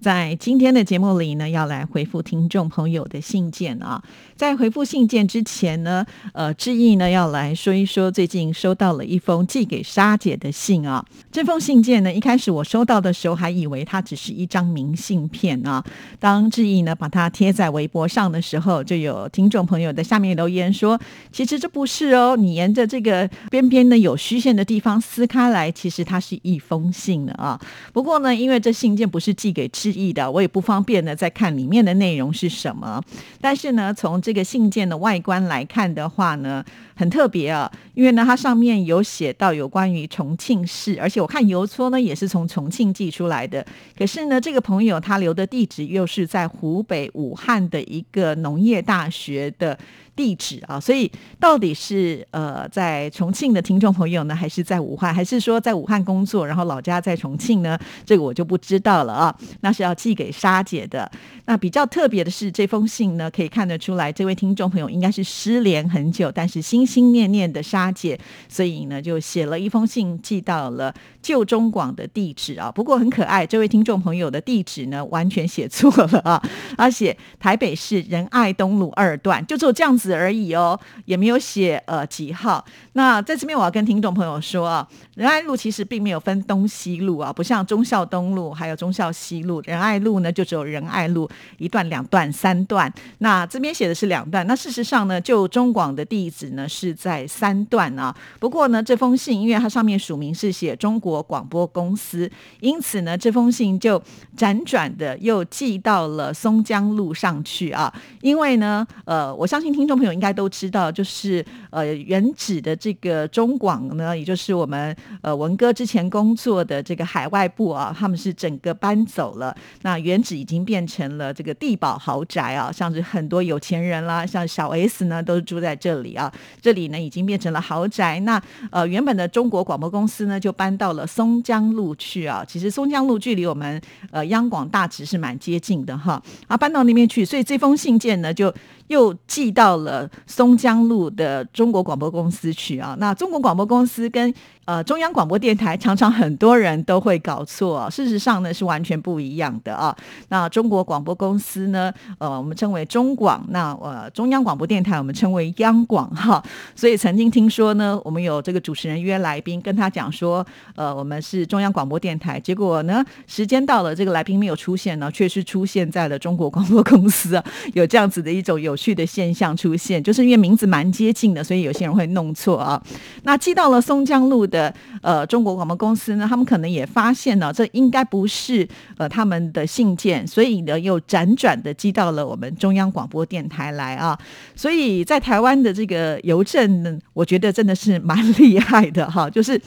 [0.00, 4.00] 在今天的节目里呢，要来回复听众朋友的信件啊。
[4.36, 11.04] 在回复信件之前呢，呃，志毅呢要来说一说最近收到了一封寄给沙姐的信啊。
[11.32, 15.84] 这封信件呢，一开始我收到的时候还以为它只是一张明信片啊。
[16.20, 20.96] 当志毅呢把它贴在微博上的时候，就有听众朋友在下面留言说
[21.32, 27.60] ：“其实这不是哦，你沿着这个边边呢有虚线的地方撕开来，其实它是一封信的啊。
[27.92, 33.02] 不过呢，因为这信件不是寄给志。”意的，我也不方便呢，再看里面的内容是什么。
[33.40, 36.64] 但是呢，从这个信件的外观来看的话呢，
[36.94, 43.64] 很特别啊，因为呢，它上面有写到有关于重庆市，而且我看邮戳呢也是从重庆寄出来的。
[43.96, 49.78] 可是呢，这个朋友他留的地址又是在湖北武汉的一个农业大学的。
[50.18, 57.78] 地址啊，所以到底是呃在重庆的听众朋友呢，还是在武汉，还是说在武汉工作，然后老家在重庆呢？
[58.04, 59.32] 这个我就不知道了啊。
[59.60, 61.08] 那是要寄给沙姐的。
[61.44, 72.72] 那比较特别的是，这封信呢，可以看得出来，这位听众朋友应该是失联很久，但是心心念念的沙姐，所以呢就写了一封信寄到了旧中广的地址啊。
[72.72, 76.42] 不过很可爱，这位听众朋友的地址呢完全写错了啊，
[76.76, 80.07] 而且台北市仁爱东路二段，就只有这样子。
[80.14, 82.64] 而已哦，也没有写呃几号。
[82.94, 92.90] 那在这边我要跟听众朋友说啊，仁爱路其实并没有分东西路啊，不像忠孝东路还有忠孝西路，仁爱路呢就只有仁爱路一段、两段、三段。
[93.18, 98.14] 那这边写的是两段，那事实上呢，就中广的地址呢是在三段啊。
[98.40, 102.30] 不过呢，这封信因为它上面署名是写中国广播公司，
[102.60, 104.02] 因此呢，这封信就
[104.36, 107.92] 辗转的又寄到了松江路上去啊。
[108.22, 109.97] 因为呢，呃，我相信听众。
[109.98, 119.54] 朋友应该都知道，就是呃原址的这个中广呢，也就是我们呃文哥之前工作的这个海外部啊，他们是整个搬走了。
[119.82, 126.32] 那原址已经变成了这个地堡豪宅啊，像是很多有钱人啦，像小 S 呢都是住在这里啊。
[126.62, 128.20] 这里呢已经变成了豪宅。
[128.20, 132.44] 那呃原本的中国广播公司呢就搬到了松江路去啊。
[132.46, 133.80] 其实松江路距离我们
[134.10, 136.22] 呃央广大直是蛮接近的哈。
[136.46, 138.52] 啊搬到那边去，所以这封信件呢就。
[138.88, 144.34] 又寄到了松江路的中国广播公司去啊，那中国广播公司跟。
[144.68, 149.96] 呃，中央广播电台常常很多人都会搞错，事实上呢是完全不一样的啊。
[150.28, 156.44] 那中国广播公司呢，呃，我们称为中广，那呃中央广播电台我们称为央广哈。
[156.76, 160.46] 所以曾经听说呢，我们有这个主持人约来宾跟他讲说，
[160.76, 167.42] 呃，我们是中央广播电台，结果呢时间到了，这个来宾没有出现呢，却是出现在了中国广播公司啊，
[167.72, 172.78] 有这样子的一种有趣的现象出现，就是因为名字蛮接近的，所以有些人会弄错啊。
[173.22, 174.57] 那寄到了松江路的。
[174.58, 184.18] 的呃，中国广播公司呢，他们可能也发现了，这应该不是呃他们的信件，所以呢，又辗转的寄到了我们中央广播电台来啊。
[184.56, 189.60] 所以在台湾的这个邮政呢，我觉得真的是蛮厉害的哈，就是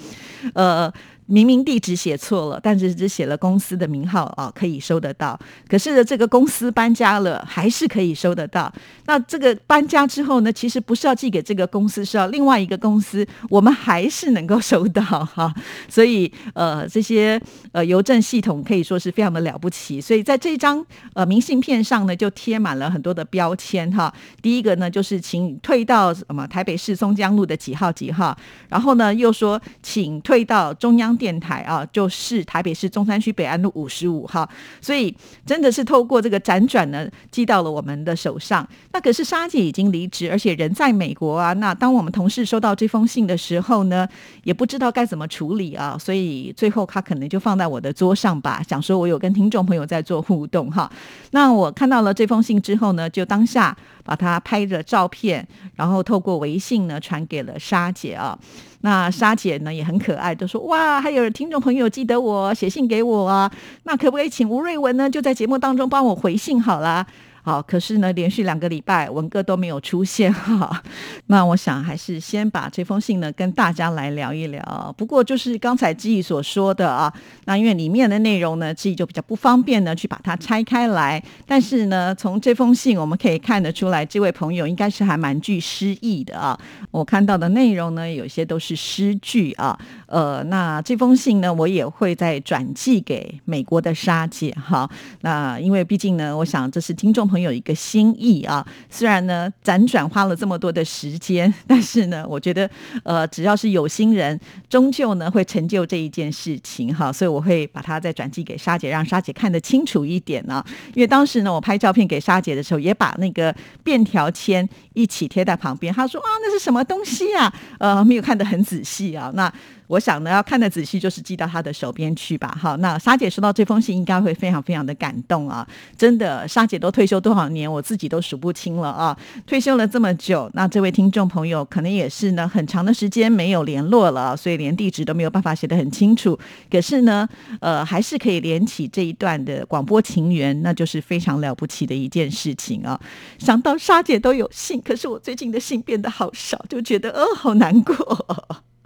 [0.54, 0.92] 呃。
[1.32, 5.40] 明明地址写错了，但是只写了公司的名号啊，可以收得到。
[5.66, 8.70] 可是这个公司搬家了，还是可以收得到。
[9.06, 15.56] 那这个搬家之后呢，其实不是要寄给这个公司，是要另外一个公司，我们还是能够收到哈。
[15.88, 20.02] 所以呃，这些呃邮政系统可以说是非常的了不起。
[20.02, 24.14] 所以在这张呃明信片上呢，就贴满了很多的标签哈。
[24.42, 28.38] 第一个呢，就是请退到什么台北市松江路的几号几号，
[28.68, 31.18] 然后呢又说请退到中央。
[31.22, 34.50] 电台啊，就是台北市中山区北安路五十五号，
[34.82, 35.16] 所以
[35.46, 38.68] 真的是透过这个辗转呢，寄到了我们的手上。
[38.92, 41.54] 那可是莎姐已经离职，而且人在美国啊。
[41.54, 44.08] 那当我们同事收到这封信的时候呢，
[44.44, 50.92] 也不知道该怎么处理啊，所以最后他可能就放在我的桌上吧，想说我有跟听众朋友在做互动哈。
[51.30, 58.38] 那我看到了这封信之后呢，就当下把他拍着照片，然后透过微信呢传给了沙姐啊。
[58.82, 63.52] 那沙姐呢也很可爱，都说哇，还有听众朋友记得我写信给我啊，
[63.84, 67.06] 那可不可以请吴瑞文呢就在节目当中帮我回信好了？
[67.44, 70.82] 好，可是呢，连续两个礼拜文哥都没有出现哈。
[71.26, 74.94] 那我想还是先把这封信呢跟大家来聊一聊。
[74.96, 77.12] 不过就是刚才志毅所说的啊，
[77.46, 81.22] 那因为里面的内容呢，志毅就比较不方便呢去把它拆开来。
[81.48, 86.56] 但是呢，从这封信我们可以看得出来，这位朋友应该是还蛮具诗意的啊。
[86.92, 89.76] 我看到的内容呢，有些都是诗句啊。
[90.06, 94.88] 呃，那这封信呢，我也会再转寄给美国的沙姐哈。
[95.22, 97.31] 那因为毕竟呢，我想这是听众。
[97.32, 102.70] 朋友一个心意啊，虽然呢辗转花了这么多的时间，但是呢，我觉得
[103.04, 104.38] 呃，只要是有心人，
[104.70, 110.62] 终究呢会成就这一件事情哈，所以我会把它再转寄给沙姐，让沙姐看得清楚一点呢。
[110.94, 117.54] 因为当时呢，我拍照片给沙姐的时候，也把那个便条签一起贴在旁边，他说啊，那是什么东西啊？
[117.80, 119.52] 呃，没有看得很仔细啊，那。
[119.88, 122.58] 我想呢，要看的仔细，就是寄到他的手边去吧。
[122.58, 125.68] 好，那沙姐收到这封信，应该会非常非常的感动啊！
[125.98, 129.18] 真的，沙姐都退休多少年，我自己都数不清了啊！
[129.46, 136.40] 退休了这么久，那这位听众朋友可能也是呢，很长的时间没有联络了，所以连地址都没有办法写得很清楚。
[136.72, 137.28] 可是呢，
[137.60, 142.98] 呃，还是可以连起这一段的广播情缘，那就是非常了不起的一件事情啊！
[143.38, 147.96] 想到沙姐都有信可是我最近的信变得好少，就觉得呃，好难过。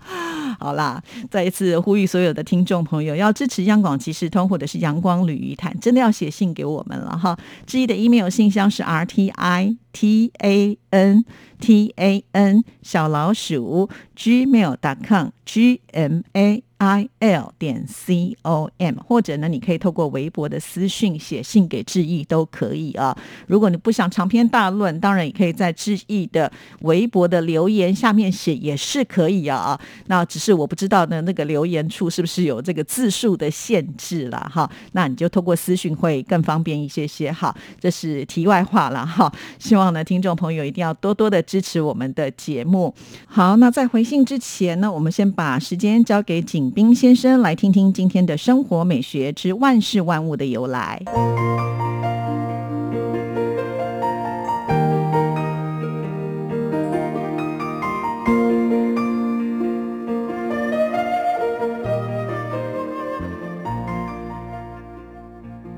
[0.59, 1.01] 好啦，
[1.31, 7.38] 再一次呼吁所有的听众朋友，要支持央广即时通或者是阳光旅鱼谈，真的要写信给我们了哈。
[7.65, 11.24] 之一的 email 信箱是 r t i t a n
[11.57, 16.62] t a n 小老鼠 gmail.com g m a。
[16.77, 23.18] i l 点 c o m，或者呢，你可以透过微博的私讯写信给志毅都可以啊。
[23.47, 26.51] 如果你不想长篇大论，当然也可以在志毅的
[26.81, 29.80] 微博的留言下面写也是可以啊。
[30.07, 34.69] 那只是我不知道呢，那个留言处是不是有这个字数的限制了哈？
[34.91, 37.56] 那你就透过私讯会更方便一些些哈。
[37.80, 39.33] 这是题外话了哈。
[39.57, 42.91] 希望望呢，听众朋友一定要多多的支持我们的节目。
[43.27, 46.71] 好，那在回信之前呢，我们先把时间交给景。
[46.71, 50.99] 斌先生，来听听今天的生活美学之万事万物的由来。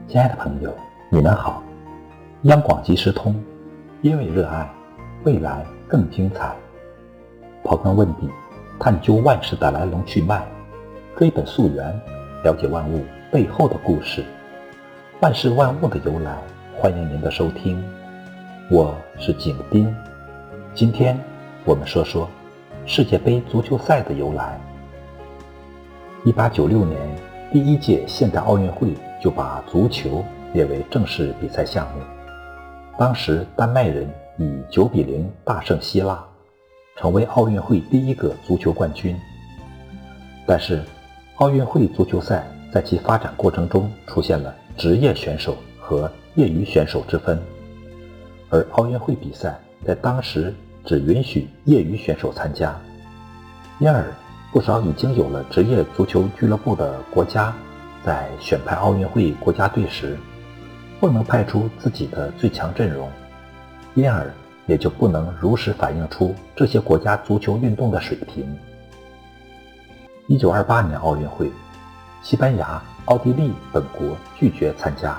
[0.07, 0.74] 亲爱的朋友，
[1.10, 1.62] 你们好！
[2.44, 3.36] 央广即时通，
[4.04, 4.70] 因为热爱，
[5.24, 6.56] 未来更精彩。
[7.64, 8.30] 刨根问底，
[8.80, 10.46] 探究万事的来龙去脉。
[11.18, 12.00] 追本溯源，
[12.44, 14.24] 了解万物背后的故事，
[15.20, 16.38] 万事万物的由来。
[16.76, 17.84] 欢迎您的收听，
[18.70, 19.92] 我是景斌。
[20.76, 21.20] 今天
[21.66, 22.30] 我们说说
[22.86, 24.60] 世界杯足球赛的由来。
[26.24, 27.00] 一八九六年，
[27.52, 30.24] 第一届现代奥运会就把足球
[30.54, 32.17] 列为正式比赛项目。
[32.98, 36.20] 当时，丹麦人以九比零大胜希腊，
[36.96, 39.16] 成为奥运会第一个足球冠军。
[40.48, 40.82] 但是，
[41.36, 47.40] 奥运会足球赛在其发展过程中出现了职业选手和业余选手之分，
[48.50, 50.52] 而奥运会比赛在当时
[50.84, 52.76] 只允许业余选手参加，
[53.78, 54.12] 因而
[54.52, 57.54] 不少已经有了职业足球俱乐部的国家，
[58.04, 60.18] 在选派奥运会国家队时，
[61.00, 63.10] 不能派出自己的最强阵容，
[63.94, 64.34] 因而
[64.66, 68.46] 也就不能如实反映出这些国家足球运动的水平。
[70.28, 71.52] 一九二八年奥运会，
[72.22, 75.18] 西班牙、奥地利等国拒绝参加，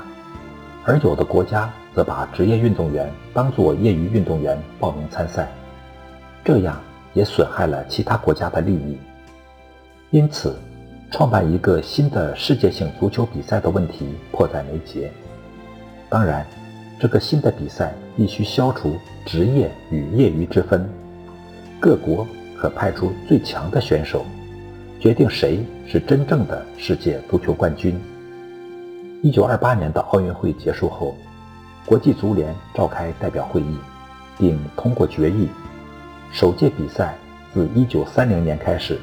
[0.84, 5.48] 而有的国家则把职业运动员当作业余运动员报名参赛，
[6.44, 6.78] 这样
[7.14, 8.98] 也损害了其他国家的利益。
[10.10, 10.58] 因此，
[11.10, 15.10] 创办一个新的世界性足球比赛的问题迫在眉睫。
[16.10, 16.46] 当然，
[16.98, 18.96] 这个新的比赛必须消除
[19.26, 20.88] 职业与业余之分，
[21.78, 24.24] 各国可派出最强的选手。
[24.98, 27.96] 决定谁是真正的世界足球冠军。
[29.22, 31.14] 一九二八年的奥运会结束后，
[31.84, 33.78] 国际足联召开代表会议，
[34.38, 35.48] 并通过决议，
[36.32, 37.14] 首届比赛
[37.52, 38.98] 自一九三零年开始，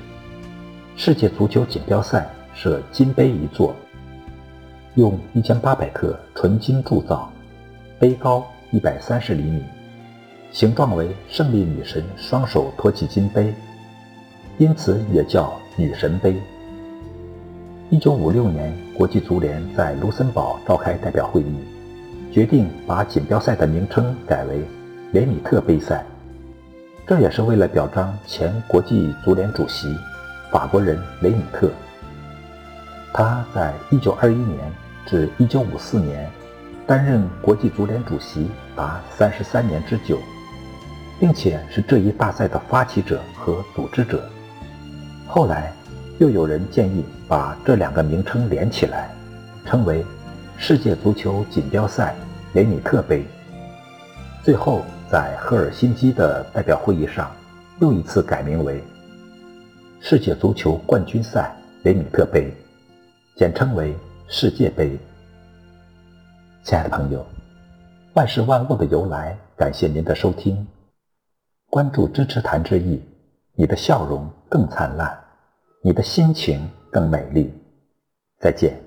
[0.97, 3.75] 世界足球锦标赛设金杯一座，
[4.95, 7.27] 用一千八百克纯金铸造，
[7.97, 9.63] 杯高一百三十厘米，
[10.51, 13.51] 形状为胜利女神双手托起金杯，
[14.59, 15.51] 因此也叫。
[15.75, 16.39] 女神杯。
[17.89, 21.55] 一九五六年，国际足联在卢森堡召开代表会议，
[22.31, 24.63] 决定把锦标赛的名称改为
[25.13, 26.05] 雷米特杯赛。
[27.07, 29.87] 这也是为了表彰前国际足联主席
[30.51, 31.71] 法国人雷米特。
[33.11, 34.59] 他在一九二一年
[35.05, 36.29] 至一九五四年
[36.87, 40.19] 担任国际足联主席达三十三年之久，
[41.19, 44.27] 并且是这一大赛的发起者和组织者。
[45.27, 45.73] 后来，
[46.19, 49.09] 又有人建议把这两个名称连起来，
[49.65, 50.05] 称为
[50.57, 52.15] 世界足球锦标赛
[52.53, 53.25] 雷米特杯。
[54.43, 57.31] 最后，在赫尔辛基的代表会议上，
[57.79, 58.83] 又一次改名为
[59.99, 62.53] 世界足球冠军赛雷米特杯，
[63.35, 63.95] 简称为
[64.27, 64.97] 世界杯。
[66.63, 67.25] 亲爱的朋友，
[68.13, 70.65] 万事万物的由来，感谢您的收听，
[71.69, 73.01] 关注支持谭志毅，
[73.53, 75.15] 你的笑容更灿烂，
[75.83, 77.53] 你的心情更美丽。
[78.39, 78.84] 再见。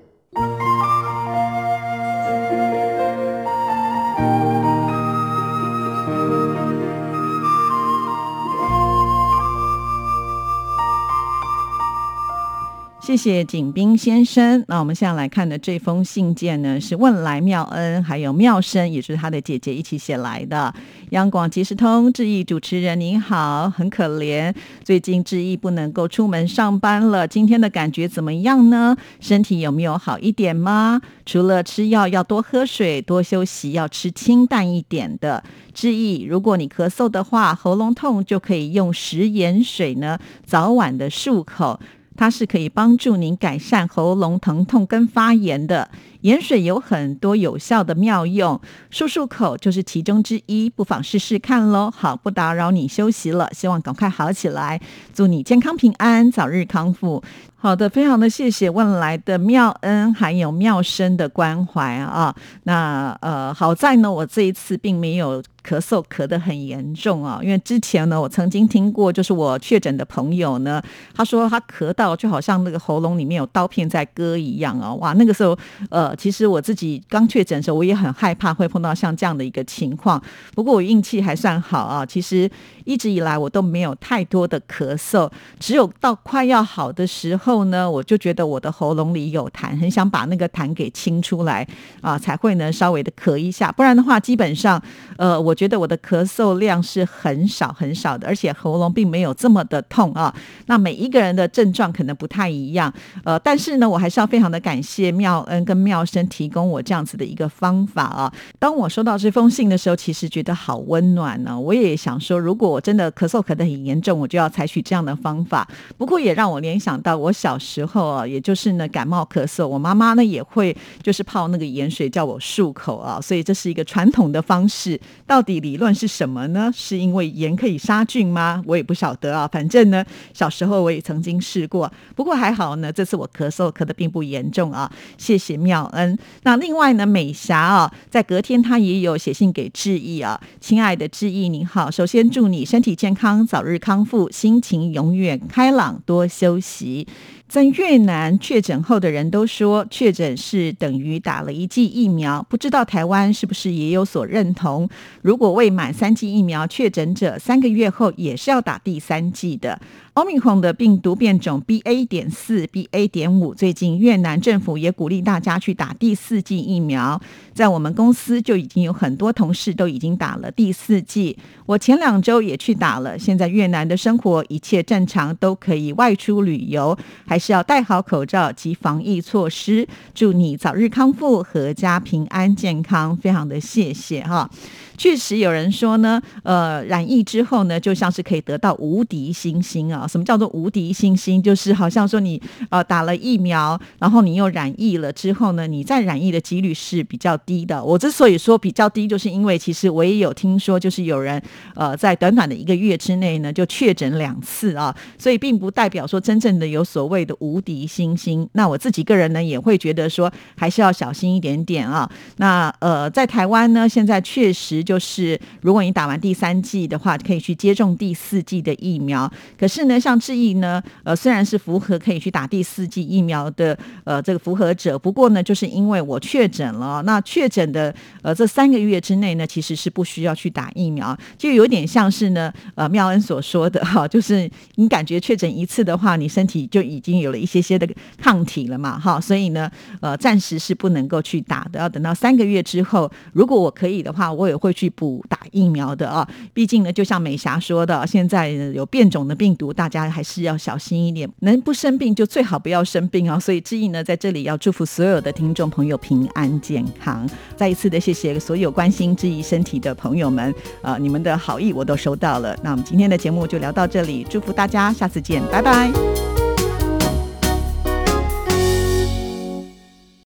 [13.09, 14.63] 谢谢景斌先生。
[14.67, 20.71] 那我们现在来看的这封信件呢，是问来妙恩还有妙生，也就是他的姐姐一起写来的。
[21.09, 27.27] 央广即时通志毅主持人您好，很可怜，最近志毅不能够出门上班了。
[27.27, 28.95] 今天的感觉怎么样呢？
[29.19, 31.01] 身体有没有好一点吗？
[31.25, 35.43] 除了吃药要多喝水、多休息，要吃清淡一点的。
[35.73, 41.79] 志毅，如果你咳嗽的话，喉咙痛就可以用食盐水呢，早晚的漱口。
[42.19, 45.89] 它是可以帮助您改善喉咙疼痛跟发炎的。
[46.21, 48.59] 盐水有很多有效的妙用，
[48.91, 51.91] 漱漱口就是其中之一，不妨试试看喽。
[51.95, 54.81] 好，不打扰你休息了，希望赶快好起来，
[55.13, 57.23] 祝你健康平安，早日康复。
[57.61, 62.33] 好的，非常的谢谢问来的妙恩还有妙生的关怀啊。
[62.63, 70.81] 那呃，好在呢，我这一次并没有咳嗽咳得很严重啊，因为之前呢，我曾经听过，就是我确诊的朋友呢，
[71.13, 75.57] 他说他咳到就好像那个喉咙里面有刀片在割一样啊，哇，那个时候
[75.89, 80.21] 呃，其实我自己刚确诊的时候，我也很害怕会碰到像这样的一个情况。
[80.55, 82.49] 不过我运气还算好啊，其实
[82.85, 87.59] 一直以来我都没有太多的咳嗽，只有到快要好的时候。
[87.69, 91.67] 呢，我就觉得我的喉咙里有痰，很想把那个痰给清出来
[92.01, 93.71] 啊，才会呢稍微的咳一下。
[93.71, 94.81] 不然的话，基本上，
[95.17, 100.33] 呃，我觉得我的咳嗽量是很少很少的，而且喉咙并没有这么的痛啊。
[100.65, 102.91] 那每一个人的症状可能不太一样，
[103.23, 108.31] 呃，但是呢，我还是要非常的感谢妙恩跟妙生提供我这样子的一个方法啊。
[108.59, 111.59] 当我收到这封信的时候，其实觉得好温暖呢。
[111.59, 115.67] 我也想说，如果我真的咳嗽咳得很严重，我就要采取这样的方法。
[115.97, 117.33] 不过也让我联想到我。
[117.39, 124.99] 小时候啊，也就是呢感冒咳嗽，我妈妈呢也会就是泡那个盐水叫我漱口啊，所以这是一个传统的方式。
[125.25, 126.69] 到底理论是什么呢？
[126.75, 128.61] 是因为盐可以杀菌吗？
[128.65, 129.47] 我也不晓得啊。
[129.47, 130.03] 反正呢，
[130.33, 134.91] 小时候我也曾经试过，不过还好呢，这次我咳嗽咳的并不严重啊。
[135.17, 136.17] 谢谢妙恩。
[136.43, 147.07] 那另外呢，美霞啊，在隔天她也有写信给志毅啊，亲爱的志毅您好，首先祝你身体健康，早日康复，心情永远开朗，多休息。
[147.49, 152.45] 在越南确诊后的人都说，确诊是等于打了一剂疫苗。
[152.47, 154.87] 不知道台湾是不是也有所认同？
[155.23, 159.81] 如果未满三剂疫苗确诊者，三个月后也是要打第三剂的。
[160.13, 162.05] 奥密克戎的病毒变种 BA.
[162.05, 163.07] 点四、BA.
[163.07, 167.19] 点五，最近越南政府也鼓励大家去打第四剂疫苗。
[167.53, 171.37] 在我们公司就已经有很多同事都已经打了第四剂。
[171.65, 173.17] 我前两周也去打了。
[173.17, 179.87] 现在越南的生活一切正常，都可以外出旅游，还是要戴好口罩及防疫措施。
[180.13, 183.15] 祝你早日康复，阖家平安健康。
[183.17, 184.49] 非常的谢谢哈。
[184.97, 190.05] 确实有人说呢，呃，染疫之后呢，就像是可以得到无敌星星啊。
[190.05, 191.41] 什么叫做无敌星星？
[191.41, 197.81] 就是好像说你呃打了疫苗，然后你又染疫了之后呢，你再染疫的几率是比较低的。
[197.81, 201.41] 我之所以说比较低，就是因为其实我也有听说，就是有人
[201.75, 208.49] 呃在短短的一个月之内呢就确诊两次啊，所以并不代表说真正的有所谓的无敌星星。
[208.53, 212.09] 那我自己个人呢也会觉得说还是要小心一点点啊。
[212.37, 214.79] 那呃在台湾呢，现在确实。
[214.89, 219.31] 就是如果你打完第三剂的话，可以去接种第四剂的疫苗。
[219.59, 227.93] 可是呢，像志毅呢，呃，虽然是符合可以去打第四剂疫苗的呃这个符合者，不过呢，就是因为我确诊了，那确诊的
[228.23, 239.69] 呃这三个月之内呢，其实是不需要去打疫苗，就有点像是呢呃妙恩所说的哈，就是你感觉确诊一次的话，你身体就已经有了一些些的抗体了嘛，哈，所以呢，
[240.01, 246.27] 呃，暂时是不能够去打的，要等到三个月之后，如果我可以的话，我也会去补打疫苗的啊。
[246.53, 253.39] 毕竟呢，就像美霞说的，现在有变种的病毒，大家还是要小心一点，能不生病就最好不要生病啊。
[253.39, 257.27] 所以志毅呢，在这里要祝福所有的听众朋友平安健康。
[257.55, 262.57] 再一次的谢谢所有关心志毅身体的朋友们，呃，你们的好意我都收到了。
[262.63, 266.48] 那我们今天的节目就聊到这里，祝福大家，下次见，拜拜。